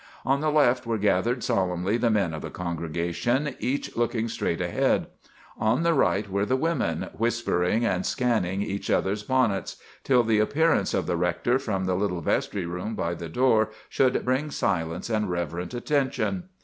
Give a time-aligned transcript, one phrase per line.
[0.25, 5.05] "On the left were gathered solemnly the men of the congregation, each looking straight ahead.
[5.59, 10.95] On the right were the women, whispering and scanning each other's bonnets, till the appearance
[10.95, 15.29] of the rector from the little vestry room by the door should bring silence and
[15.29, 16.45] reverent attention.